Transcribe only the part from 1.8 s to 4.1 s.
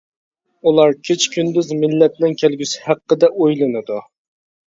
مىللەتنىڭ كەلگۈسى ھەققىدە ئويلىنىدۇ.